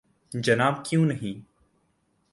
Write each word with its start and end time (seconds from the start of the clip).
جناب 0.31 0.85
کیوں 0.85 1.05
نہیں 1.05 1.39